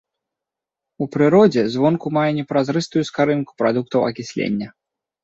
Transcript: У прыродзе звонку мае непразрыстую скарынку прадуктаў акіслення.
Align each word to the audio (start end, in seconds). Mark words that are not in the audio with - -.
У 1.05 1.07
прыродзе 1.15 1.65
звонку 1.73 2.07
мае 2.17 2.31
непразрыстую 2.39 3.03
скарынку 3.11 3.51
прадуктаў 3.61 4.01
акіслення. 4.09 4.67